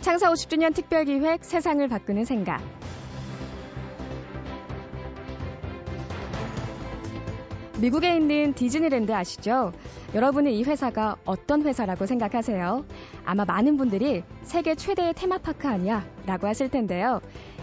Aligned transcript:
창사 0.00 0.30
50주년 0.32 0.74
특별기획 0.74 1.44
세상을 1.44 1.86
바꾸는 1.88 2.24
생각. 2.24 2.62
미국에 7.80 8.16
있는 8.16 8.54
디즈니랜드 8.54 9.12
아시죠? 9.12 9.72
여러분은 10.14 10.52
이 10.52 10.64
회사가 10.64 11.16
어떤 11.24 11.62
회사라고 11.62 12.06
생각하세요? 12.06 12.84
아마 13.24 13.44
많은 13.44 13.76
분들이 13.76 14.24
세계 14.42 14.74
최대의 14.74 15.14
테마파크 15.14 15.68
아니야? 15.68 16.04
라고 16.26 16.46
하실 16.46 16.70
텐데요. 16.70 17.20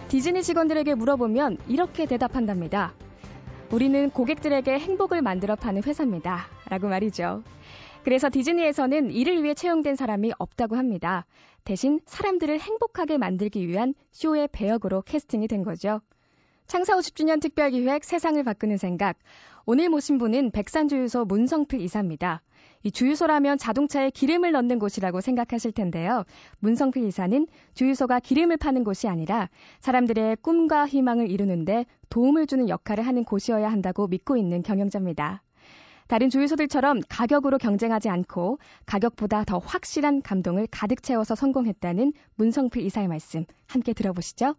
디즈니 0.07 0.43
직원들에게 0.43 0.95
물어보면 0.95 1.57
이렇게 1.67 2.05
대답한답니다. 2.05 2.93
우리는 3.71 4.09
고객들에게 4.09 4.77
행복을 4.77 5.21
만들어 5.21 5.55
파는 5.55 5.83
회사입니다. 5.83 6.47
라고 6.69 6.87
말이죠. 6.87 7.43
그래서 8.05 8.29
디즈니에서는 8.29 9.09
이를 9.09 9.41
위해 9.41 9.55
채용된 9.55 9.95
사람이 9.95 10.33
없다고 10.37 10.75
합니다. 10.75 11.25
대신 11.63 11.99
사람들을 12.05 12.59
행복하게 12.59 13.17
만들기 13.17 13.67
위한 13.67 13.95
쇼의 14.11 14.49
배역으로 14.51 15.01
캐스팅이 15.01 15.47
된 15.47 15.63
거죠. 15.63 16.01
창사 16.67 16.95
50주년 16.95 17.41
특별기획 17.41 18.03
세상을 18.03 18.43
바꾸는 18.43 18.77
생각. 18.77 19.17
오늘 19.65 19.89
모신 19.89 20.19
분은 20.19 20.51
백산주유소 20.51 21.25
문성필 21.25 21.81
이사입니다. 21.81 22.43
이 22.83 22.91
주유소라면 22.91 23.57
자동차에 23.57 24.11
기름을 24.11 24.51
넣는 24.51 24.77
곳이라고 24.77 25.19
생각하실 25.19 25.71
텐데요. 25.71 26.25
문성필 26.59 27.05
이사는 27.05 27.47
주유소가 27.73 28.19
기름을 28.19 28.57
파는 28.57 28.83
곳이 28.83 29.07
아니라 29.07 29.49
사람들의 29.79 30.37
꿈과 30.43 30.85
희망을 30.85 31.31
이루는데 31.31 31.87
도움을 32.11 32.45
주는 32.45 32.69
역할을 32.69 33.07
하는 33.07 33.23
곳이어야 33.23 33.71
한다고 33.71 34.05
믿고 34.05 34.37
있는 34.37 34.61
경영자입니다. 34.61 35.41
다른 36.07 36.29
주유소들처럼 36.29 37.01
가격으로 37.09 37.57
경쟁하지 37.57 38.09
않고 38.09 38.59
가격보다 38.85 39.43
더 39.43 39.57
확실한 39.57 40.21
감동을 40.21 40.67
가득 40.69 41.01
채워서 41.01 41.33
성공했다는 41.33 42.13
문성필 42.35 42.83
이사의 42.83 43.07
말씀 43.07 43.45
함께 43.67 43.93
들어보시죠. 43.93 44.55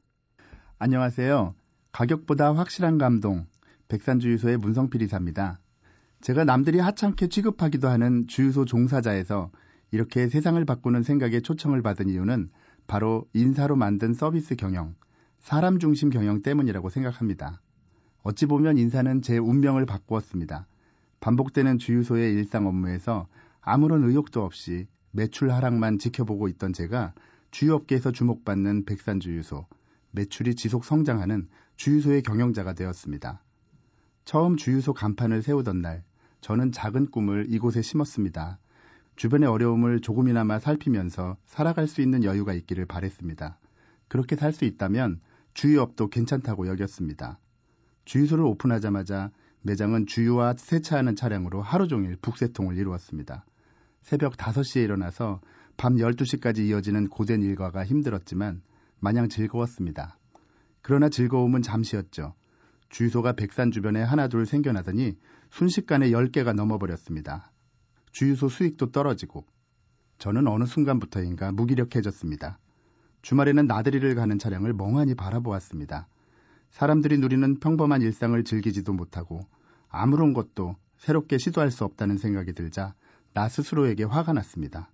안녕하세요. 0.79 1.55
가격보다 1.93 2.55
확실한 2.55 2.99
감동, 2.99 3.47
백산주유소의 3.89 4.59
문성필 4.59 5.03
이사입니다. 5.03 5.61
제가 6.21 6.45
남들이 6.45 6.81
하찮게 6.81 7.29
취급하기도 7.29 7.89
하는 7.89 8.27
주유소 8.27 8.65
종사자에서 8.65 9.51
이렇게 9.93 10.29
세상을 10.29 10.63
바꾸는 10.65 11.05
생각에 11.05 11.41
초청을 11.41 11.81
받은 11.81 12.09
이유는 12.09 12.51
바로 12.89 13.27
인사로 13.35 13.77
만든 13.77 14.15
서비스 14.15 14.57
경영, 14.57 14.97
사람 15.39 15.79
중심 15.79 16.11
경영 16.11 16.43
때문이라고 16.43 16.91
생각합니다. 16.91 17.61
어찌 18.25 18.47
보면 18.47 18.79
인사는 18.79 19.23
제 19.23 19.39
운명을 19.39 19.87
바꾸었습니다. 19.87 20.67
반복되는 21.27 21.79
주유소의 21.79 22.35
일상 22.35 22.69
업무에서 22.69 23.27
아무런 23.61 24.05
의욕도 24.05 24.45
없이 24.45 24.87
매출 25.11 25.51
하락만 25.51 25.99
지켜보고 25.99 26.47
있던 26.47 26.73
제가 26.73 27.15
주유업계에서 27.51 28.13
주목받는 28.13 28.85
백산주유소, 28.85 29.67
매출이 30.13 30.55
지속 30.55 30.85
성장하는 30.85 31.49
주유소의 31.75 32.23
경영자가 32.23 32.75
되었습니다. 32.75 33.43
처음 34.25 34.57
주유소 34.57 34.95
간판을 34.95 35.43
세우던 35.43 35.83
날, 35.83 36.05
저는 36.43 36.71
작은 36.71 37.11
꿈을 37.11 37.47
이곳에 37.49 37.83
심었습니다. 37.83 38.61
주변의 39.17 39.49
어려움을 39.49 40.03
조금이나마 40.03 40.61
살피면서 40.61 41.39
살아갈 41.45 41.89
수 41.89 42.03
있는 42.03 42.23
여유가 42.23 42.55
있기를 42.55 42.87
바랬습니다. 42.87 43.59
그렇게 44.07 44.37
살 44.37 44.53
수 44.53 44.65
있다면 44.65 45.19
주유업도 45.55 46.09
괜찮다고 46.09 46.69
여겼습니다. 46.69 47.41
주유소를 48.05 48.45
오픈하자마자 48.45 49.33
매장은 49.67 50.07
주유와 50.07 50.55
세차하는 50.57 51.17
차량으로 51.17 51.61
하루 51.61 51.89
종일 51.89 52.17
북새통을 52.23 52.77
이루었습니다. 52.77 53.45
새벽 54.01 54.37
5시에 54.37 54.85
일어나서 54.85 55.41
밤 55.77 55.97
12시까지 55.97 56.61
이어지는 56.61 57.09
고된 57.09 57.43
일과가 57.43 57.85
힘들었지만 57.85 58.63
마냥 59.01 59.29
즐거웠습니다. 59.29 60.19
그러나 60.83 61.09
즐거움은 61.09 61.63
잠시였죠. 61.63 62.35
주유소가 62.91 63.33
백산 63.33 63.73
주변에 63.73 64.01
하나 64.03 64.29
둘 64.29 64.47
생겨나더니 64.47 65.19
순식간에 65.51 66.11
10개가 66.11 66.55
넘어버렸습니다. 66.55 67.51
주유소 68.13 68.49
수익도 68.49 68.93
떨어지고 68.93 69.45
저는 70.19 70.47
어느 70.47 70.65
순간부터인가 70.65 71.51
무기력해졌습니다. 71.51 72.61
주말에는 73.23 73.67
나들이를 73.67 74.15
가는 74.15 74.39
차량을 74.39 74.75
멍하니 74.75 75.17
바라보았습니다. 75.17 76.07
사람들이 76.71 77.19
누리는 77.19 77.59
평범한 77.59 78.03
일상을 78.03 78.43
즐기지도 78.45 78.93
못하고 78.93 79.41
아무런 79.89 80.33
것도 80.33 80.77
새롭게 80.99 81.39
시도할 81.39 81.71
수 81.71 81.85
없다는 81.85 82.19
생각이 82.19 82.53
들자 82.53 82.95
나 83.33 83.49
스스로에게 83.49 84.05
화가 84.05 84.33
났습니다. 84.33 84.91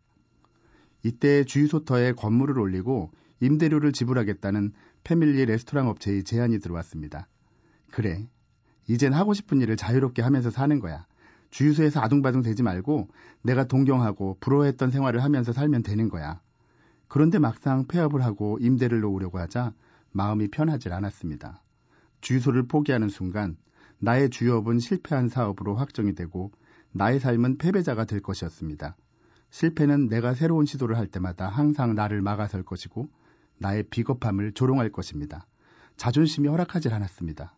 이때 1.03 1.45
주유소터에 1.45 2.13
건물을 2.13 2.59
올리고 2.59 3.11
임대료를 3.41 3.93
지불하겠다는 3.93 4.73
패밀리 5.05 5.45
레스토랑 5.45 5.89
업체의 5.89 6.25
제안이 6.25 6.61
들어왔습니다. 6.61 7.29
그래. 7.91 8.29
이젠 8.89 9.13
하고 9.13 9.35
싶은 9.35 9.61
일을 9.61 9.77
자유롭게 9.77 10.23
하면서 10.23 10.51
사는 10.51 10.79
거야. 10.81 11.07
주유소에서 11.51 12.01
아둥바둥 12.01 12.43
되지 12.43 12.63
말고 12.63 13.09
내가 13.43 13.65
동경하고 13.65 14.39
부러워했던 14.41 14.91
생활을 14.91 15.23
하면서 15.23 15.53
살면 15.53 15.83
되는 15.83 16.09
거야. 16.09 16.41
그런데 17.09 17.39
막상 17.39 17.87
폐업을 17.87 18.23
하고 18.23 18.59
임대를 18.61 19.01
놓으려고 19.01 19.39
하자 19.39 19.75
마음이 20.13 20.49
편하질 20.49 20.93
않았습니다. 20.93 21.63
주유소를 22.23 22.69
포기하는 22.69 23.09
순간 23.09 23.57
나의 24.05 24.31
주업은 24.31 24.81
실패한 24.81 25.29
사업으로 25.29 25.77
확정이 25.77 26.13
되고 26.17 26.51
나의 26.91 27.21
삶은 27.21 27.59
패배자가 27.59 28.05
될 28.05 28.21
것이었습니다. 28.21 28.97
실패는 29.51 30.09
내가 30.09 30.35
새로운 30.35 30.67
시도를 30.67 30.99
할 30.99 31.07
때마다 31.07 31.49
항상 31.49 31.95
나를 31.95 32.21
막아설 32.21 32.65
것이고 32.65 33.09
나의 33.59 33.85
비겁함을 33.85 34.55
조롱할 34.55 34.91
것입니다. 34.91 35.47
자존심이 35.97 36.49
허락하질 36.49 36.93
않았습니다. 36.93 37.55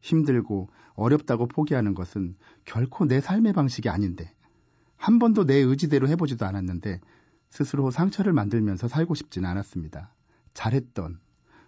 힘들고 0.00 0.68
어렵다고 0.94 1.48
포기하는 1.48 1.94
것은 1.94 2.36
결코 2.64 3.04
내 3.04 3.20
삶의 3.20 3.52
방식이 3.52 3.88
아닌데 3.88 4.32
한 4.96 5.18
번도 5.18 5.46
내 5.46 5.56
의지대로 5.56 6.06
해보지도 6.06 6.46
않았는데 6.46 7.00
스스로 7.50 7.90
상처를 7.90 8.32
만들면서 8.32 8.86
살고 8.86 9.16
싶지는 9.16 9.50
않았습니다. 9.50 10.14
잘했던, 10.54 11.18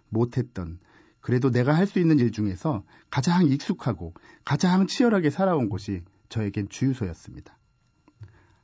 못했던, 0.07 0.79
그래도 1.21 1.51
내가 1.51 1.75
할 1.75 1.85
수 1.85 1.99
있는 1.99 2.19
일 2.19 2.31
중에서 2.31 2.83
가장 3.09 3.45
익숙하고 3.45 4.13
가장 4.43 4.87
치열하게 4.87 5.29
살아온 5.29 5.69
곳이 5.69 6.03
저에겐 6.29 6.69
주유소였습니다. 6.69 7.57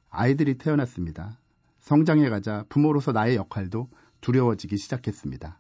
아이들이 0.10 0.58
태어났습니다. 0.58 1.40
성장해가자 1.80 2.66
부모로서 2.70 3.12
나의 3.12 3.36
역할도 3.36 3.90
두려워지기 4.22 4.78
시작했습니다. 4.78 5.60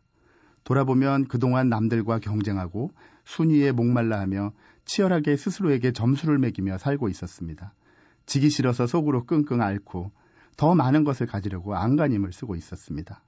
돌아보면 0.64 1.28
그동안 1.28 1.70
남들과 1.70 2.20
경쟁하고 2.20 2.92
순위에 3.26 3.72
목말라 3.72 4.20
하며 4.20 4.52
치열하게 4.86 5.38
스스로에게 5.38 5.94
점수를 5.94 6.40
매기며 6.40 6.78
살고 6.78 7.10
있었습니다. 7.10 7.74
지기 8.26 8.50
싫어서 8.50 8.88
속으로 8.88 9.26
끙끙 9.26 9.62
앓고 9.62 10.12
더 10.58 10.76
많은 10.76 11.04
것을 11.04 11.28
가지려고 11.28 11.76
안간힘을 11.76 12.34
쓰고 12.34 12.56
있었습니다. 12.56 13.22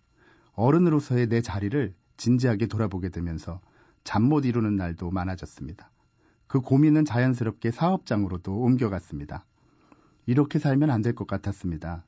어른으로서의 0.54 1.28
내 1.28 1.42
자리를 1.42 1.94
진지하게 2.20 2.68
돌아보게 2.68 3.10
되면서 3.10 3.62
잠 4.04 4.24
못 4.24 4.46
이루는 4.46 4.76
날도 4.76 5.10
많아졌습니다. 5.10 5.90
그 6.48 6.62
고민은 6.62 7.06
자연스럽게 7.06 7.72
사업장으로도 7.72 8.54
옮겨갔습니다. 8.60 9.46
이렇게 10.26 10.60
살면 10.60 10.90
안 10.92 11.02
될 11.02 11.16
것 11.16 11.28
같았습니다. 11.28 12.06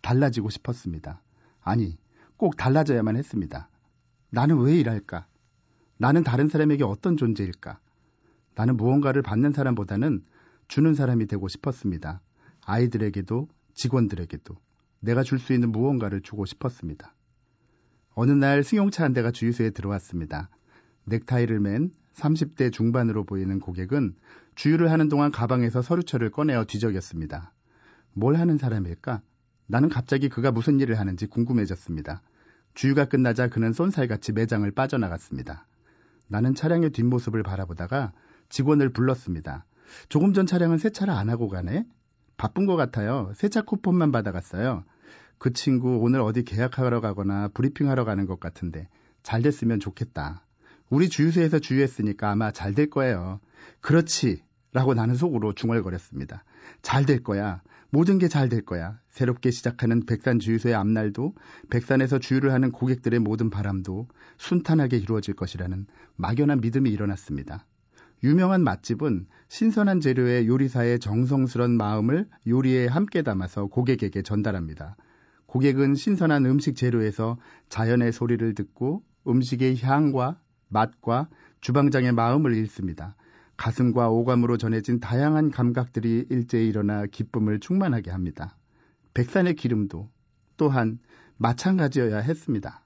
달라지고 0.00 0.50
싶었습니다. 0.50 1.22
아니, 1.60 1.96
꼭 2.36 2.56
달라져야만 2.56 3.16
했습니다. 3.16 3.68
나는 4.30 4.58
왜 4.58 4.76
일할까? 4.78 5.26
나는 5.98 6.24
다른 6.24 6.48
사람에게 6.48 6.82
어떤 6.84 7.16
존재일까? 7.16 7.78
나는 8.54 8.76
무언가를 8.76 9.22
받는 9.22 9.52
사람보다는 9.52 10.24
주는 10.68 10.94
사람이 10.94 11.26
되고 11.26 11.46
싶었습니다. 11.48 12.20
아이들에게도 12.64 13.48
직원들에게도 13.74 14.56
내가 15.00 15.22
줄 15.22 15.38
수 15.38 15.52
있는 15.52 15.70
무언가를 15.72 16.22
주고 16.22 16.46
싶었습니다. 16.46 17.14
어느 18.14 18.32
날 18.32 18.62
승용차 18.62 19.04
한 19.04 19.12
대가 19.12 19.30
주유소에 19.30 19.70
들어왔습니다. 19.70 20.50
넥타이를 21.04 21.60
맨 21.60 21.90
30대 22.14 22.72
중반으로 22.72 23.24
보이는 23.24 23.58
고객은 23.58 24.14
주유를 24.54 24.90
하는 24.90 25.08
동안 25.08 25.32
가방에서 25.32 25.80
서류철을 25.82 26.30
꺼내어 26.30 26.64
뒤적였습니다. 26.64 27.52
뭘 28.12 28.36
하는 28.36 28.58
사람일까? 28.58 29.22
나는 29.66 29.88
갑자기 29.88 30.28
그가 30.28 30.52
무슨 30.52 30.78
일을 30.80 30.98
하는지 30.98 31.26
궁금해졌습니다. 31.26 32.22
주유가 32.74 33.06
끝나자 33.06 33.48
그는 33.48 33.72
쏜살같이 33.72 34.32
매장을 34.32 34.70
빠져나갔습니다. 34.70 35.66
나는 36.28 36.54
차량의 36.54 36.90
뒷모습을 36.90 37.42
바라보다가 37.42 38.12
직원을 38.48 38.90
불렀습니다. 38.90 39.64
조금 40.08 40.32
전 40.34 40.46
차량은 40.46 40.78
세차를 40.78 41.12
안 41.12 41.30
하고 41.30 41.48
가네? 41.48 41.86
바쁜 42.36 42.66
것 42.66 42.76
같아요. 42.76 43.32
세차 43.34 43.62
쿠폰만 43.62 44.12
받아갔어요. 44.12 44.84
그 45.42 45.52
친구 45.52 45.96
오늘 45.96 46.20
어디 46.20 46.44
계약하러 46.44 47.00
가거나 47.00 47.48
브리핑하러 47.48 48.04
가는 48.04 48.26
것 48.26 48.38
같은데 48.38 48.86
잘 49.24 49.42
됐으면 49.42 49.80
좋겠다. 49.80 50.46
우리 50.88 51.08
주유소에서 51.08 51.58
주유했으니까 51.58 52.30
아마 52.30 52.52
잘 52.52 52.74
될 52.74 52.88
거예요. 52.88 53.40
그렇지. 53.80 54.44
라고 54.72 54.94
나는 54.94 55.16
속으로 55.16 55.52
중얼거렸습니다. 55.52 56.44
잘 56.82 57.06
될 57.06 57.24
거야. 57.24 57.60
모든 57.90 58.20
게 58.20 58.28
잘 58.28 58.50
될 58.50 58.64
거야. 58.64 59.00
새롭게 59.08 59.50
시작하는 59.50 60.06
백산 60.06 60.38
주유소의 60.38 60.76
앞날도 60.76 61.34
백산에서 61.70 62.20
주유를 62.20 62.52
하는 62.52 62.70
고객들의 62.70 63.18
모든 63.18 63.50
바람도 63.50 64.06
순탄하게 64.38 64.98
이루어질 64.98 65.34
것이라는 65.34 65.86
막연한 66.14 66.60
믿음이 66.60 66.88
일어났습니다. 66.88 67.66
유명한 68.22 68.62
맛집은 68.62 69.26
신선한 69.48 69.98
재료의 69.98 70.46
요리사의 70.46 71.00
정성스런 71.00 71.76
마음을 71.76 72.28
요리에 72.46 72.86
함께 72.86 73.22
담아서 73.22 73.66
고객에게 73.66 74.22
전달합니다. 74.22 74.96
고객은 75.52 75.96
신선한 75.96 76.46
음식 76.46 76.76
재료에서 76.76 77.36
자연의 77.68 78.12
소리를 78.12 78.54
듣고 78.54 79.02
음식의 79.28 79.82
향과 79.82 80.40
맛과 80.68 81.28
주방장의 81.60 82.12
마음을 82.12 82.56
읽습니다. 82.56 83.16
가슴과 83.58 84.08
오감으로 84.08 84.56
전해진 84.56 84.98
다양한 84.98 85.50
감각들이 85.50 86.24
일제히 86.30 86.68
일어나 86.68 87.04
기쁨을 87.04 87.60
충만하게 87.60 88.10
합니다. 88.10 88.56
백산의 89.12 89.56
기름도 89.56 90.08
또한 90.56 90.98
마찬가지여야 91.36 92.20
했습니다. 92.20 92.82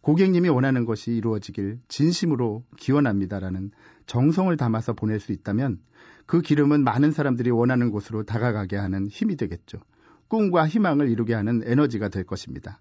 고객님이 0.00 0.48
원하는 0.48 0.84
것이 0.84 1.10
이루어지길 1.10 1.80
진심으로 1.88 2.62
기원합니다라는 2.76 3.72
정성을 4.06 4.56
담아서 4.56 4.92
보낼 4.92 5.18
수 5.18 5.32
있다면 5.32 5.80
그 6.26 6.40
기름은 6.40 6.84
많은 6.84 7.10
사람들이 7.10 7.50
원하는 7.50 7.90
곳으로 7.90 8.22
다가가게 8.22 8.76
하는 8.76 9.08
힘이 9.08 9.36
되겠죠. 9.36 9.80
꿈과 10.28 10.68
희망을 10.68 11.08
이루게 11.08 11.34
하는 11.34 11.62
에너지가 11.64 12.08
될 12.08 12.24
것입니다. 12.24 12.80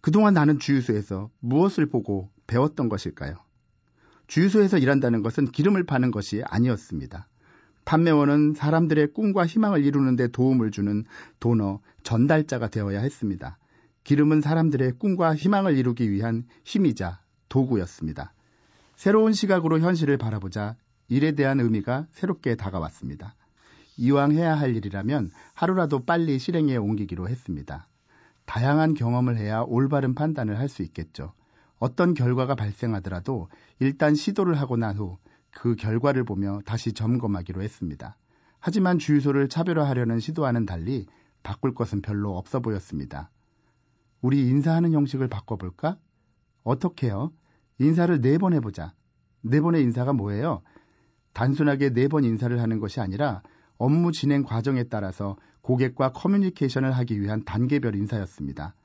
그동안 0.00 0.34
나는 0.34 0.58
주유소에서 0.58 1.30
무엇을 1.40 1.86
보고 1.86 2.30
배웠던 2.46 2.88
것일까요? 2.88 3.36
주유소에서 4.26 4.78
일한다는 4.78 5.22
것은 5.22 5.46
기름을 5.46 5.84
파는 5.84 6.10
것이 6.10 6.42
아니었습니다. 6.44 7.28
판매원은 7.84 8.54
사람들의 8.54 9.12
꿈과 9.12 9.46
희망을 9.46 9.84
이루는데 9.84 10.28
도움을 10.28 10.70
주는 10.70 11.04
도너, 11.40 11.80
전달자가 12.02 12.68
되어야 12.68 13.00
했습니다. 13.00 13.58
기름은 14.04 14.40
사람들의 14.40 14.92
꿈과 14.98 15.34
희망을 15.34 15.76
이루기 15.76 16.10
위한 16.10 16.44
힘이자 16.64 17.20
도구였습니다. 17.48 18.34
새로운 18.96 19.32
시각으로 19.32 19.80
현실을 19.80 20.16
바라보자 20.16 20.76
일에 21.08 21.32
대한 21.32 21.60
의미가 21.60 22.06
새롭게 22.12 22.56
다가왔습니다. 22.56 23.34
이왕 23.96 24.32
해야 24.32 24.54
할 24.54 24.74
일이라면 24.76 25.30
하루라도 25.54 26.04
빨리 26.04 26.38
실행에 26.38 26.76
옮기기로 26.76 27.28
했습니다. 27.28 27.88
다양한 28.46 28.94
경험을 28.94 29.36
해야 29.36 29.60
올바른 29.60 30.14
판단을 30.14 30.58
할 30.58 30.68
수 30.68 30.82
있겠죠. 30.82 31.32
어떤 31.78 32.14
결과가 32.14 32.54
발생하더라도 32.54 33.48
일단 33.78 34.14
시도를 34.14 34.60
하고 34.60 34.76
난 34.76 34.96
후 34.96 35.18
그 35.54 35.76
결과를 35.76 36.24
보며 36.24 36.60
다시 36.64 36.94
점검하기로 36.94 37.60
했습니다. 37.62 38.16
하지만 38.58 38.98
주유소를 38.98 39.50
차별화하려는 39.50 40.18
시도와는 40.18 40.64
달리 40.64 41.06
바꿀 41.42 41.74
것은 41.74 42.00
별로 42.00 42.38
없어 42.38 42.60
보였습니다. 42.60 43.30
우리 44.22 44.48
인사하는 44.48 44.92
형식을 44.92 45.28
바꿔볼까? 45.28 45.98
어떻게요? 46.64 47.32
인사를 47.78 48.20
네 48.22 48.38
번 48.38 48.54
해보자. 48.54 48.94
네 49.42 49.60
번의 49.60 49.82
인사가 49.82 50.14
뭐예요? 50.14 50.62
단순하게 51.34 51.90
네 51.90 52.08
번 52.08 52.24
인사를 52.24 52.58
하는 52.58 52.78
것이 52.78 53.00
아니라 53.00 53.42
업무 53.82 54.12
진행 54.12 54.44
과정에 54.44 54.84
따라서 54.84 55.36
고객과 55.62 56.12
커뮤니케이션을 56.12 56.92
하기 56.92 57.20
위한 57.20 57.42
단계별 57.44 57.96
인사였습니다. 57.96 58.76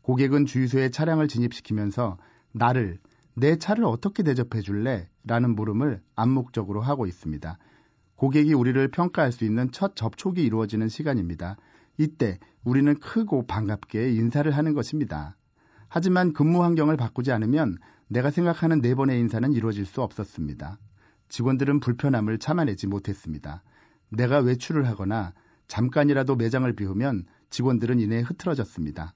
고객은 0.00 0.46
주유소에 0.46 0.88
차량을 0.88 1.28
진입시키면서 1.28 2.16
나를 2.52 2.96
내 3.34 3.58
차를 3.58 3.84
어떻게 3.84 4.22
대접해 4.22 4.62
줄래? 4.62 5.10
라는 5.24 5.54
물음을 5.54 6.00
암묵적으로 6.14 6.80
하고 6.80 7.06
있습니다. 7.06 7.58
고객이 8.14 8.54
우리를 8.54 8.88
평가할 8.88 9.30
수 9.30 9.44
있는 9.44 9.70
첫 9.72 9.94
접촉이 9.94 10.42
이루어지는 10.42 10.88
시간입니다. 10.88 11.58
이때 11.98 12.38
우리는 12.64 12.98
크고 12.98 13.46
반갑게 13.46 14.10
인사를 14.12 14.50
하는 14.50 14.72
것입니다. 14.72 15.36
하지만 15.88 16.32
근무 16.32 16.62
환경을 16.62 16.96
바꾸지 16.96 17.30
않으면 17.30 17.76
내가 18.08 18.30
생각하는 18.30 18.80
네 18.80 18.94
번의 18.94 19.20
인사는 19.20 19.52
이루어질 19.52 19.84
수 19.84 20.00
없었습니다. 20.00 20.78
직원들은 21.28 21.80
불편함을 21.80 22.38
참아내지 22.38 22.86
못했습니다. 22.86 23.62
내가 24.10 24.38
외출을 24.38 24.86
하거나 24.86 25.32
잠깐이라도 25.68 26.36
매장을 26.36 26.70
비우면 26.74 27.24
직원들은 27.50 28.00
이내 28.00 28.20
흐트러졌습니다. 28.20 29.14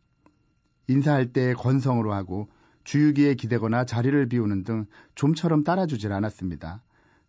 인사할 0.89 1.33
때 1.33 1.55
건성으로 1.55 2.13
하고 2.13 2.49
주유기에 2.85 3.35
기대거나 3.35 3.85
자리를 3.85 4.29
비우는 4.29 4.65
등 4.65 4.87
좀처럼 5.15 5.65
따라주질 5.65 6.13
않았습니다. 6.13 6.83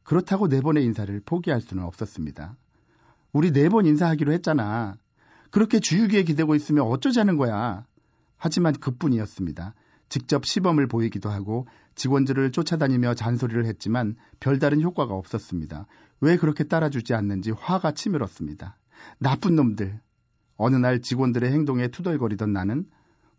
그렇다고 0.03 0.47
네 0.47 0.61
번의 0.61 0.83
인사를 0.85 1.21
포기할 1.25 1.61
수는 1.61 1.83
없었습니다. 1.83 2.55
우리 3.33 3.51
네 3.51 3.69
번 3.69 3.85
인사하기로 3.85 4.31
했잖아. 4.33 4.95
그렇게 5.51 5.79
주유기에 5.79 6.23
기대고 6.23 6.55
있으면 6.55 6.85
어쩌자는 6.85 7.37
거야. 7.37 7.85
하지만 8.37 8.73
그뿐이었습니다. 8.73 9.75
직접 10.09 10.45
시범을 10.45 10.87
보이기도 10.87 11.29
하고 11.29 11.67
직원들을 11.95 12.51
쫓아다니며 12.51 13.13
잔소리를 13.13 13.65
했지만 13.65 14.15
별다른 14.39 14.81
효과가 14.81 15.13
없었습니다. 15.13 15.85
왜 16.21 16.37
그렇게 16.37 16.63
따라주지 16.63 17.13
않는지 17.13 17.51
화가 17.51 17.93
치밀었습니다. 17.93 18.77
나쁜 19.17 19.55
놈들. 19.55 19.99
어느 20.55 20.75
날 20.75 21.01
직원들의 21.01 21.51
행동에 21.51 21.87
투덜거리던 21.87 22.53
나는 22.53 22.85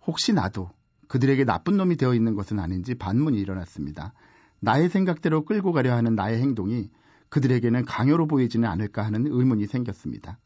혹시 0.05 0.33
나도 0.33 0.71
그들에게 1.07 1.45
나쁜 1.45 1.77
놈이 1.77 1.97
되어 1.97 2.15
있는 2.15 2.35
것은 2.35 2.59
아닌지 2.59 2.97
반문이 2.97 3.39
일어났습니다. 3.39 4.13
나의 4.61 4.89
생각대로 4.89 5.45
끌고 5.45 5.73
가려 5.73 5.95
하는 5.95 6.17
나의 6.17 6.41
행동이 6.41 6.91
그들에게는 7.29 7.85
강요로 7.85 8.27
보이지는 8.27 8.69
않을까 8.69 9.05
하는 9.05 9.27
의문이 9.27 9.67
생겼습니다. 9.67 10.39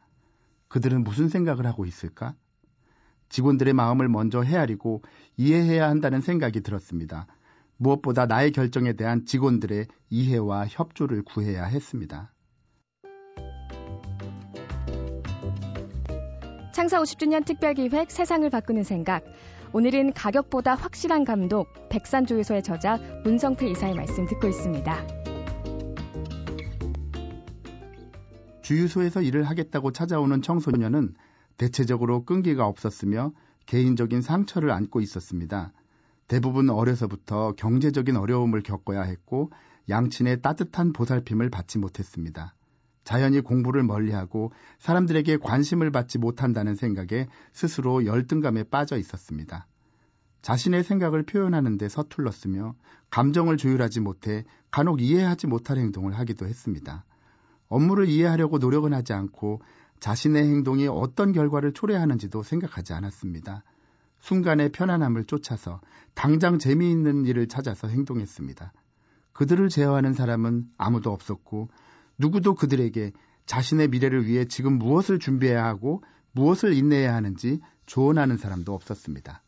그들은 0.69 1.05
무슨 1.05 1.29
생각을 1.29 1.67
하고 1.67 1.87
있을까? 1.87 2.35
직원들의 3.29 3.73
마음을 3.73 4.09
먼저 4.09 4.43
헤아리고 4.43 5.03
이해해야 5.37 5.89
한다는 5.89 6.21
생각이 6.21 6.61
들었습니다. 6.61 7.27
무엇보다 7.77 8.27
나의 8.27 8.53
결정에 8.53 8.95
대한 8.95 9.25
직원들의 9.25 9.87
이해와 10.11 10.67
협조를 10.69 11.23
구해야 11.23 11.65
했습니다. 11.65 12.33
창사 16.73 17.01
50주년 17.01 17.45
특별기획 17.45 18.11
세상을 18.11 18.49
바꾸는 18.51 18.83
생각. 18.85 19.25
오늘은 19.73 20.13
가격보다 20.13 20.75
확실한 20.75 21.25
감독 21.25 21.69
백산조유소의 21.91 22.63
저자 22.63 22.99
문성필 23.25 23.69
이사의 23.71 23.95
말씀 23.95 24.27
듣고 24.27 24.47
있습니다. 24.47 25.07
주유소에서 28.63 29.23
일을 29.23 29.45
하겠다고 29.45 29.93
찾아오는 29.93 30.43
청소년은 30.43 31.15
대체적으로 31.57 32.25
끈기가 32.25 32.67
없었으며 32.67 33.33
개인적인 33.67 34.23
상처를 34.23 34.71
안고 34.71 35.01
있었습니다. 35.01 35.73
대부분 36.29 36.71
어려서부터 36.71 37.53
경제적인 37.53 38.17
어려움을 38.17 38.63
겪어야 38.63 39.03
했고 39.03 39.51
양친의 39.89 40.43
따뜻한 40.43 40.93
보살핌을 40.93 41.51
받지 41.51 41.79
못했습니다. 41.79 42.55
자연히 43.05 43.41
공부를 43.41 43.85
멀리하고 43.85 44.53
사람들에게 44.81 45.37
관심을 45.37 45.93
받지 45.93 46.19
못한다는 46.19 46.75
생각에 46.75 47.29
스스로 47.53 48.05
열등감에 48.05 48.65
빠져 48.65 48.97
있었습니다. 48.99 49.69
자신의 50.43 50.83
생각을 50.83 51.23
표현하는데 51.23 51.89
서툴렀으며 51.89 52.75
감정을 53.11 53.57
조율하지 53.57 54.01
못해 54.01 54.45
간혹 54.73 55.01
이해하지 55.01 55.47
못할 55.47 55.79
행동을 55.79 56.19
하기도 56.19 56.47
했습니다. 56.47 57.05
업무를 57.69 58.09
이해하려고 58.09 58.59
노력은 58.59 58.93
하지 58.93 59.13
않고 59.13 59.61
자신의 60.01 60.45
행동이 60.45 60.89
어떤 60.89 61.33
결과를 61.33 61.73
초래하는지도 61.73 62.43
생각하지 62.43 62.93
않았습니다. 62.93 63.63
순간의 64.27 64.73
편안함을 64.73 65.27
쫓아서 65.27 65.81
당장 66.15 66.59
재미있는 66.59 67.27
일을 67.27 67.47
찾아서 67.47 67.87
행동했습니다. 67.87 68.73
그들을 69.33 69.69
제어하는 69.69 70.15
사람은 70.15 70.65
아무도 70.77 71.13
없었고 71.13 71.69
누구도 72.19 72.57
그들에게 72.57 73.13
자신의 73.45 73.87
미래를 73.87 74.27
위해 74.27 74.45
지금 74.45 74.79
무엇을 74.79 75.21
준비해야 75.21 75.65
하고 75.65 76.03
무엇을 76.33 76.73
인내해야 76.73 77.15
하는지 77.15 77.61
조언하는 77.87 78.37
사람도 78.37 78.75
없었습니다. 78.75 79.45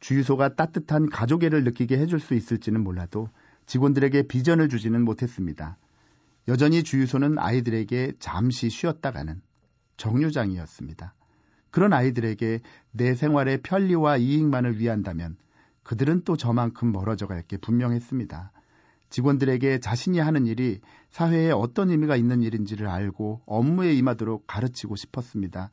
주유소가 0.00 0.56
따뜻한 0.56 1.08
가족애를 1.08 1.62
느끼게 1.62 1.96
해줄 1.96 2.18
수 2.18 2.34
있을지는 2.34 2.82
몰라도 2.82 3.28
직원들에게 3.66 4.24
비전을 4.26 4.68
주지는 4.68 5.04
못했습니다. 5.04 5.78
여전히 6.48 6.82
주유소는 6.82 7.38
아이들에게 7.38 8.14
잠시 8.18 8.68
쉬었다 8.68 9.12
가는 9.12 9.40
정류장이었습니다. 9.96 11.14
그런 11.76 11.92
아이들에게 11.92 12.60
내 12.92 13.14
생활의 13.14 13.60
편리와 13.60 14.16
이익만을 14.16 14.78
위한다면 14.78 15.36
그들은 15.82 16.22
또 16.24 16.34
저만큼 16.34 16.90
멀어져 16.90 17.26
갈 17.26 17.42
게 17.42 17.58
분명했습니다. 17.58 18.50
직원들에게 19.10 19.80
자신이 19.80 20.18
하는 20.18 20.46
일이 20.46 20.80
사회에 21.10 21.50
어떤 21.50 21.90
의미가 21.90 22.16
있는 22.16 22.40
일인지를 22.40 22.86
알고 22.86 23.42
업무에 23.44 23.92
임하도록 23.92 24.46
가르치고 24.46 24.96
싶었습니다. 24.96 25.70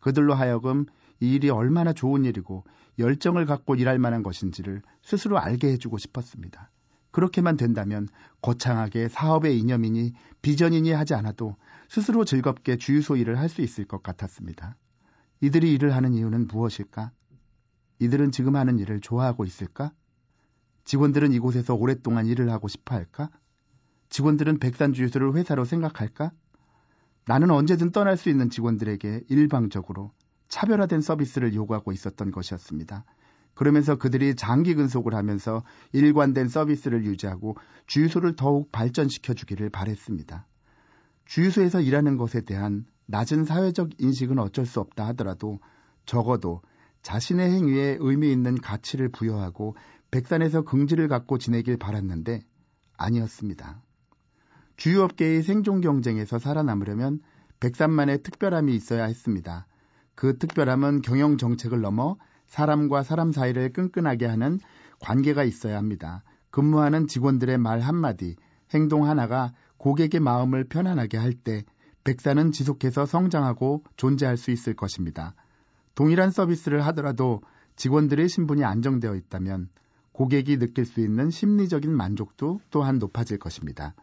그들로 0.00 0.34
하여금 0.34 0.86
이 1.20 1.34
일이 1.34 1.50
얼마나 1.50 1.92
좋은 1.92 2.24
일이고 2.24 2.64
열정을 2.98 3.46
갖고 3.46 3.76
일할 3.76 4.00
만한 4.00 4.24
것인지를 4.24 4.82
스스로 5.02 5.38
알게 5.38 5.68
해주고 5.68 5.98
싶었습니다. 5.98 6.72
그렇게만 7.12 7.56
된다면 7.56 8.08
거창하게 8.42 9.06
사업의 9.06 9.56
이념이니 9.60 10.14
비전이니 10.42 10.90
하지 10.90 11.14
않아도 11.14 11.54
스스로 11.88 12.24
즐겁게 12.24 12.76
주유소 12.76 13.14
일을 13.14 13.38
할 13.38 13.48
수 13.48 13.62
있을 13.62 13.84
것 13.84 14.02
같았습니다. 14.02 14.76
이들이 15.44 15.74
일을 15.74 15.94
하는 15.94 16.14
이유는 16.14 16.46
무엇일까? 16.46 17.10
이들은 17.98 18.32
지금 18.32 18.56
하는 18.56 18.78
일을 18.78 19.00
좋아하고 19.02 19.44
있을까? 19.44 19.92
직원들은 20.84 21.32
이곳에서 21.32 21.74
오랫동안 21.74 22.24
일을 22.24 22.50
하고 22.50 22.66
싶어 22.66 22.94
할까? 22.94 23.28
직원들은 24.08 24.58
백산주유소를 24.58 25.34
회사로 25.34 25.66
생각할까? 25.66 26.32
나는 27.26 27.50
언제든 27.50 27.92
떠날 27.92 28.16
수 28.16 28.30
있는 28.30 28.48
직원들에게 28.48 29.24
일방적으로 29.28 30.12
차별화된 30.48 31.02
서비스를 31.02 31.52
요구하고 31.54 31.92
있었던 31.92 32.30
것이었습니다. 32.30 33.04
그러면서 33.52 33.96
그들이 33.96 34.36
장기 34.36 34.74
근속을 34.74 35.14
하면서 35.14 35.62
일관된 35.92 36.48
서비스를 36.48 37.04
유지하고 37.04 37.58
주유소를 37.86 38.36
더욱 38.36 38.72
발전시켜 38.72 39.34
주기를 39.34 39.68
바랬습니다. 39.68 40.46
주유소에서 41.26 41.82
일하는 41.82 42.16
것에 42.16 42.40
대한 42.40 42.86
낮은 43.06 43.44
사회적 43.44 44.00
인식은 44.00 44.38
어쩔 44.38 44.66
수 44.66 44.80
없다 44.80 45.06
하더라도 45.08 45.58
적어도 46.06 46.62
자신의 47.02 47.50
행위에 47.50 47.98
의미 48.00 48.32
있는 48.32 48.56
가치를 48.56 49.10
부여하고 49.10 49.76
백산에서 50.10 50.62
긍지를 50.62 51.08
갖고 51.08 51.38
지내길 51.38 51.76
바랐는데 51.76 52.42
아니었습니다. 52.96 53.82
주유업계의 54.76 55.42
생존 55.42 55.80
경쟁에서 55.80 56.38
살아남으려면 56.38 57.20
백산만의 57.60 58.22
특별함이 58.22 58.74
있어야 58.74 59.04
했습니다. 59.04 59.66
그 60.14 60.38
특별함은 60.38 61.02
경영 61.02 61.36
정책을 61.36 61.80
넘어 61.80 62.16
사람과 62.46 63.02
사람 63.02 63.32
사이를 63.32 63.72
끈끈하게 63.72 64.26
하는 64.26 64.60
관계가 65.00 65.44
있어야 65.44 65.76
합니다. 65.76 66.22
근무하는 66.50 67.08
직원들의 67.08 67.58
말 67.58 67.80
한마디, 67.80 68.36
행동 68.72 69.06
하나가 69.06 69.52
고객의 69.76 70.20
마음을 70.20 70.64
편안하게 70.64 71.18
할 71.18 71.34
때 71.34 71.64
백사는 72.04 72.52
지속해서 72.52 73.06
성장하고 73.06 73.82
존재할 73.96 74.36
수 74.36 74.50
있을 74.50 74.74
것입니다. 74.74 75.34
동일한 75.94 76.30
서비스를 76.30 76.84
하더라도 76.86 77.42
직원들의 77.76 78.28
신분이 78.28 78.62
안정되어 78.64 79.14
있다면 79.16 79.68
고객이 80.12 80.58
느낄 80.58 80.84
수 80.84 81.00
있는 81.00 81.30
심리적인 81.30 81.94
만족도 81.94 82.60
또한 82.70 82.98
높아질 82.98 83.38
것입니다. 83.38 83.94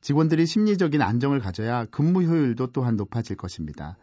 직원들이 0.00 0.46
심리적인 0.46 1.02
안정을 1.02 1.40
가져야 1.40 1.84
근무 1.86 2.22
효율도 2.22 2.68
또한 2.68 2.96
높아질 2.96 3.36
것입니다. 3.36 3.98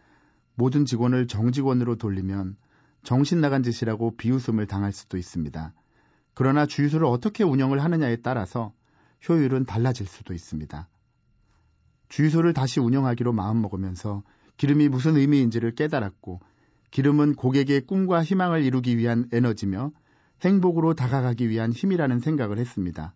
모든 0.56 0.86
직원을 0.86 1.28
정직원으로 1.28 1.96
돌리면 1.96 2.58
정신 3.04 3.40
나간 3.40 3.64
짓이라고 3.64 4.18
비웃음을 4.18 4.68
당할 4.68 4.92
수도 4.92 5.18
있습니다. 5.18 5.74
그러나 6.34 6.66
주유소를 6.66 7.06
어떻게 7.08 7.44
운영을 7.44 7.84
하느냐에 7.84 8.18
따라서 8.18 8.74
효율은 9.28 9.66
달라질 9.66 10.06
수도 10.06 10.34
있습니다. 10.34 10.88
주유소를 12.16 12.54
다시 12.54 12.80
운영하기로 12.80 13.34
마음먹으면서 13.34 14.24
기름이 14.56 14.88
무슨 14.88 15.18
의미인지를 15.18 15.76
깨달았고 15.76 16.40
기름은 16.92 17.36
고객의 17.36 17.82
꿈과 17.82 18.24
희망을 18.24 18.64
이루기 18.64 18.98
위한 18.98 19.28
에너지며 19.34 19.92
행복으로 20.42 20.94
다가가기 20.94 21.50
위한 21.50 21.74
힘이라는 21.74 22.20
생각을 22.20 22.58
했습니다. 22.58 23.14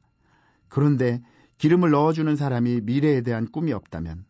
그런데 0.67 1.21
기름을 1.59 1.91
넣어주는 1.91 2.35
사람이 2.35 2.81
미래에 2.81 3.21
대한 3.21 3.49
꿈이 3.49 3.71
없다면, 3.71 4.25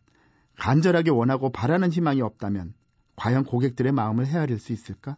간절하게 0.56 1.10
원하고 1.10 1.50
바라는 1.50 1.90
희망이 1.90 2.22
없다면, 2.22 2.74
과연 3.16 3.44
고객들의 3.44 3.90
마음을 3.90 4.24
헤아릴 4.26 4.60
수 4.60 4.72
있을까? 4.72 5.16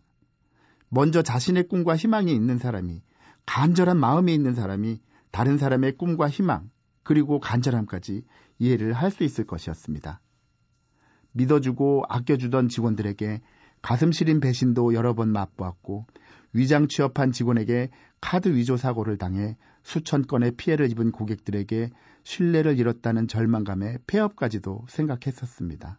먼저 0.88 1.20
자신의 1.20 1.68
꿈과 1.68 1.96
희망이 1.96 2.34
있는 2.34 2.56
사람이, 2.56 3.02
간절한 3.44 3.98
마음이 3.98 4.32
있는 4.32 4.54
사람이 4.54 5.00
다른 5.30 5.58
사람의 5.58 5.98
꿈과 5.98 6.30
희망, 6.30 6.70
그리고 7.02 7.40
간절함까지 7.40 8.24
이해를 8.58 8.92
할 8.92 9.10
수 9.10 9.24
있을 9.24 9.44
것이었습니다. 9.44 10.20
믿어주고 11.32 12.04
아껴주던 12.08 12.68
직원들에게 12.68 13.40
가슴 13.80 14.12
시린 14.12 14.40
배신도 14.40 14.94
여러 14.94 15.14
번 15.14 15.30
맛보았고 15.30 16.06
위장 16.52 16.86
취업한 16.88 17.32
직원에게 17.32 17.90
카드 18.20 18.54
위조 18.54 18.76
사고를 18.76 19.18
당해 19.18 19.56
수천 19.82 20.26
건의 20.26 20.52
피해를 20.52 20.90
입은 20.90 21.10
고객들에게 21.10 21.90
신뢰를 22.22 22.78
잃었다는 22.78 23.26
절망감에 23.26 23.98
폐업까지도 24.06 24.84
생각했었습니다. 24.88 25.98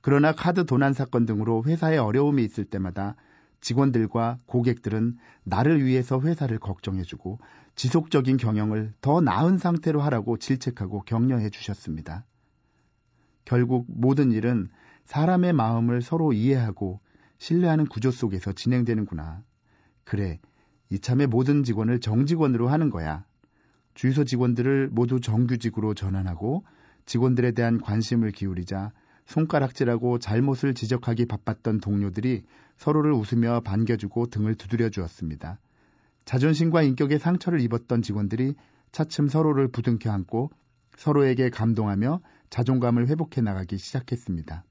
그러나 0.00 0.32
카드 0.32 0.66
도난 0.66 0.92
사건 0.92 1.26
등으로 1.26 1.64
회사에 1.64 1.96
어려움이 1.96 2.44
있을 2.44 2.64
때마다 2.64 3.16
직원들과 3.62 4.38
고객들은 4.46 5.16
나를 5.44 5.84
위해서 5.84 6.20
회사를 6.20 6.58
걱정해주고 6.58 7.38
지속적인 7.74 8.36
경영을 8.36 8.92
더 9.00 9.20
나은 9.20 9.56
상태로 9.56 10.02
하라고 10.02 10.36
질책하고 10.36 11.02
격려해 11.02 11.48
주셨습니다. 11.48 12.26
결국 13.44 13.86
모든 13.88 14.32
일은 14.32 14.68
사람의 15.04 15.52
마음을 15.54 16.02
서로 16.02 16.32
이해하고 16.32 17.00
신뢰하는 17.38 17.86
구조 17.86 18.10
속에서 18.10 18.52
진행되는구나. 18.52 19.42
그래, 20.04 20.38
이참에 20.90 21.26
모든 21.26 21.64
직원을 21.64 22.00
정직원으로 22.00 22.68
하는 22.68 22.90
거야. 22.90 23.24
주유소 23.94 24.24
직원들을 24.24 24.90
모두 24.90 25.20
정규직으로 25.20 25.94
전환하고 25.94 26.64
직원들에 27.06 27.52
대한 27.52 27.80
관심을 27.80 28.30
기울이자 28.30 28.92
손가락질하고 29.26 30.18
잘못을 30.18 30.74
지적하기 30.74 31.26
바빴던 31.26 31.80
동료들이 31.80 32.44
서로를 32.76 33.12
웃으며 33.12 33.60
반겨주고 33.60 34.26
등을 34.26 34.54
두드려 34.56 34.90
주었습니다. 34.90 35.58
자존심과 36.24 36.82
인격에 36.82 37.18
상처를 37.18 37.60
입었던 37.60 38.02
직원들이 38.02 38.54
차츰 38.92 39.28
서로를 39.28 39.68
부둥켜 39.68 40.10
안고 40.10 40.50
서로에게 40.96 41.50
감동하며 41.50 42.20
자존감을 42.50 43.08
회복해 43.08 43.40
나가기 43.40 43.78
시작했습니다. 43.78 44.64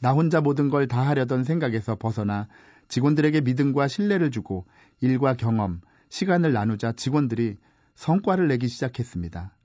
나 0.00 0.12
혼자 0.12 0.40
모든 0.40 0.68
걸 0.70 0.86
다 0.86 1.06
하려던 1.06 1.44
생각에서 1.44 1.96
벗어나 1.96 2.48
직원들에게 2.88 3.40
믿음과 3.42 3.88
신뢰를 3.88 4.30
주고 4.30 4.66
일과 5.00 5.34
경험, 5.34 5.80
시간을 6.08 6.52
나누자 6.52 6.92
직원들이 6.92 7.56
성과를 7.94 8.48
내기 8.48 8.68
시작했습니다. 8.68 9.56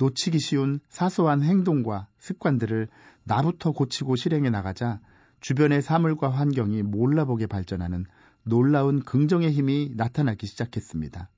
놓치기 0.00 0.38
쉬운 0.38 0.80
사소한 0.88 1.42
행동과 1.42 2.08
습관들을 2.16 2.88
나부터 3.24 3.72
고치고 3.72 4.16
실행해 4.16 4.48
나가자 4.48 4.98
주변의 5.40 5.82
사물과 5.82 6.30
환경이 6.30 6.82
몰라보게 6.82 7.46
발전하는 7.46 8.06
놀라운 8.42 9.02
긍정의 9.02 9.52
힘이 9.52 9.92
나타나기 9.94 10.46
시작했습니다. 10.46 11.28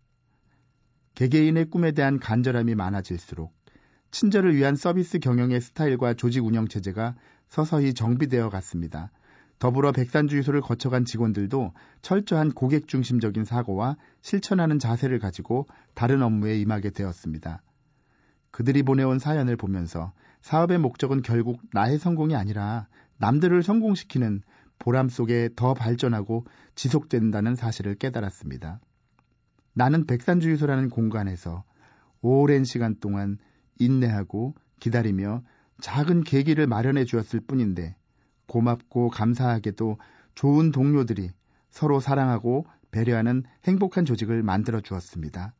개개인의 1.16 1.70
꿈에 1.70 1.90
대한 1.90 2.20
간절함이 2.20 2.76
많아질수록 2.76 3.52
친절을 4.12 4.54
위한 4.54 4.76
서비스 4.76 5.18
경영의 5.18 5.60
스타일과 5.60 6.14
조직 6.14 6.44
운영 6.44 6.68
체제가 6.68 7.16
서서히 7.48 7.94
정비되어 7.94 8.48
갔습니다. 8.48 9.10
더불어 9.58 9.90
백산주유소를 9.90 10.60
거쳐간 10.60 11.04
직원들도 11.04 11.72
철저한 12.02 12.52
고객 12.52 12.86
중심적인 12.86 13.44
사고와 13.44 13.96
실천하는 14.20 14.78
자세를 14.78 15.18
가지고 15.18 15.66
다른 15.94 16.22
업무에 16.22 16.58
임하게 16.60 16.90
되었습니다. 16.90 17.60
그들이 18.52 18.82
보내온 18.82 19.18
사연을 19.18 19.56
보면서 19.56 20.12
사업의 20.42 20.78
목적은 20.78 21.22
결국 21.22 21.60
나의 21.72 21.98
성공이 21.98 22.36
아니라 22.36 22.86
남들을 23.18 23.62
성공시키는 23.62 24.42
보람 24.78 25.08
속에 25.08 25.50
더 25.56 25.74
발전하고 25.74 26.44
지속된다는 26.74 27.54
사실을 27.54 27.94
깨달았습니다. 27.94 28.80
나는 29.74 30.06
백산주유소라는 30.06 30.90
공간에서 30.90 31.64
오랜 32.20 32.64
시간 32.64 32.96
동안 33.00 33.38
인내하고 33.78 34.54
기다리며 34.80 35.42
작은 35.80 36.24
계기를 36.24 36.66
마련해 36.66 37.04
주었을 37.04 37.40
뿐인데 37.40 37.96
고맙고 38.46 39.08
감사하게도 39.08 39.98
좋은 40.34 40.72
동료들이 40.72 41.30
서로 41.70 42.00
사랑하고 42.00 42.66
배려하는 42.90 43.44
행복한 43.64 44.04
조직을 44.04 44.42
만들어 44.42 44.80
주었습니다. 44.80 45.54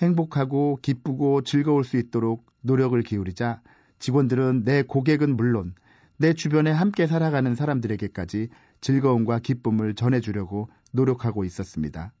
행복하고 0.00 0.78
기쁘고 0.82 1.42
즐거울 1.42 1.84
수 1.84 1.96
있도록 1.96 2.46
노력을 2.62 3.00
기울이자 3.02 3.60
직원들은 3.98 4.64
내 4.64 4.82
고객은 4.82 5.36
물론 5.36 5.74
내 6.16 6.32
주변에 6.32 6.70
함께 6.70 7.06
살아가는 7.06 7.54
사람들에게까지 7.54 8.48
즐거움과 8.80 9.38
기쁨을 9.38 9.94
전해주려고 9.94 10.68
노력하고 10.92 11.44
있었습니다. 11.44 12.12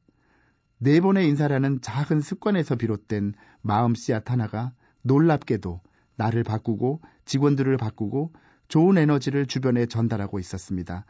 네 0.78 1.00
번의 1.00 1.28
인사라는 1.28 1.80
작은 1.80 2.20
습관에서 2.20 2.76
비롯된 2.76 3.34
마음 3.60 3.94
씨앗 3.94 4.30
하나가 4.30 4.72
놀랍게도 5.02 5.80
나를 6.16 6.44
바꾸고 6.44 7.00
직원들을 7.24 7.76
바꾸고 7.76 8.32
좋은 8.68 8.98
에너지를 8.98 9.46
주변에 9.46 9.86
전달하고 9.86 10.38
있었습니다. 10.38 11.04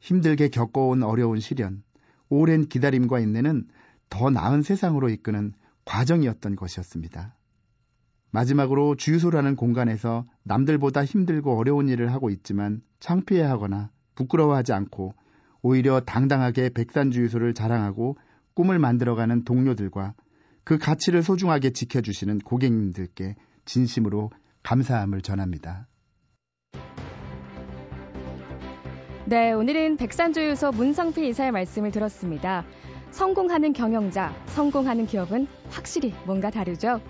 힘들게 0.00 0.48
겪어온 0.48 1.02
어려운 1.02 1.40
시련, 1.40 1.82
오랜 2.28 2.68
기다림과 2.68 3.20
인내는 3.20 3.66
더 4.08 4.30
나은 4.30 4.62
세상으로 4.62 5.08
이끄는 5.08 5.54
과정이었던 5.88 6.54
것이었습니다. 6.54 7.34
마지막으로 8.30 8.94
주유소라는 8.94 9.56
공간에서 9.56 10.26
남들보다 10.42 11.02
힘들고 11.02 11.56
어려운 11.58 11.88
일을 11.88 12.12
하고 12.12 12.28
있지만 12.28 12.82
창피해하거나 13.00 13.90
부끄러워하지 14.14 14.74
않고 14.74 15.14
오히려 15.62 16.00
당당하게 16.00 16.68
백산주유소를 16.68 17.54
자랑하고 17.54 18.18
꿈을 18.54 18.78
만들어가는 18.78 19.44
동료들과 19.44 20.14
그 20.62 20.76
가치를 20.76 21.22
소중하게 21.22 21.70
지켜주시는 21.70 22.40
고객님들께 22.40 23.36
진심으로 23.64 24.30
감사함을 24.62 25.22
전합니다. 25.22 25.88
네, 29.24 29.52
오늘은 29.52 29.96
백산주유소 29.96 30.72
문성필 30.72 31.24
이사의 31.24 31.52
말씀을 31.52 31.90
들었습니다. 31.90 32.64
성공하는 33.10 33.72
경영자, 33.72 34.34
성공하는 34.46 35.06
기업은 35.06 35.46
확실히 35.70 36.14
뭔가 36.24 36.50
다르죠? 36.50 37.00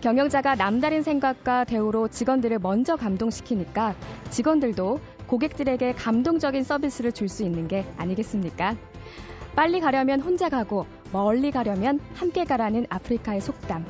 경영자가 0.00 0.54
남다른 0.54 1.02
생각과 1.02 1.64
대우로 1.64 2.08
직원들을 2.08 2.58
먼저 2.58 2.96
감동시키니까 2.96 3.94
직원들도 4.30 5.00
고객들에게 5.26 5.92
감동적인 5.92 6.62
서비스를 6.62 7.12
줄 7.12 7.28
수 7.28 7.42
있는 7.42 7.68
게 7.68 7.84
아니겠습니까? 7.96 8.76
빨리 9.54 9.80
가려면 9.80 10.20
혼자 10.20 10.48
가고 10.48 10.86
멀리 11.12 11.50
가려면 11.50 11.98
함께 12.14 12.44
가라는 12.44 12.86
아프리카의 12.88 13.40
속담. 13.40 13.84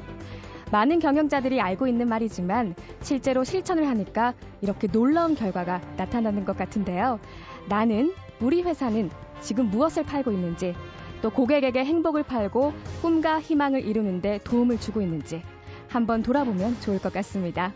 많은 0.73 0.99
경영자들이 0.99 1.61
알고 1.61 1.87
있는 1.87 2.09
말이지만 2.09 2.75
실제로 3.01 3.45
실천을 3.45 3.89
하니까 3.89 4.35
이렇게 4.61 4.87
놀라운 4.89 5.35
결과가 5.35 5.81
나타나는 5.97 6.45
것 6.45 6.57
같은데요. 6.57 7.21
나는 7.69 8.13
우리 8.41 8.63
회사는 8.63 9.11
지금 9.41 9.71
무엇을 9.71 10.05
팔고 10.05 10.33
있는지 10.33 10.75
또 11.23 11.31
고객에게 11.31 11.85
행복을 11.85 12.23
팔고 12.23 12.73
꿈과 13.03 13.41
희망을 13.41 13.85
이루는데 13.85 14.41
도움을 14.45 14.79
주고 14.79 15.01
있는지 15.01 15.43
한번 15.89 16.23
돌아보면 16.23 16.81
좋을 16.81 16.99
것 16.99 17.13
같습니다. 17.13 17.73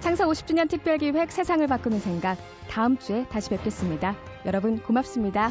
창사 0.00 0.26
50주년 0.26 0.68
특별기획 0.68 1.30
세상을 1.30 1.66
바꾸는 1.66 2.00
생각 2.00 2.38
다음 2.68 2.96
주에 2.96 3.26
다시 3.28 3.50
뵙겠습니다. 3.50 4.16
여러분 4.46 4.78
고맙습니다. 4.80 5.50